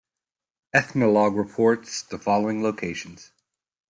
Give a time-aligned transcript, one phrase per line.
[0.73, 3.29] "Ethnologue" reports the following locations.